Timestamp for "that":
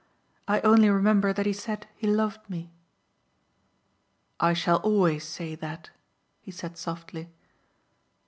1.31-1.45, 5.53-5.91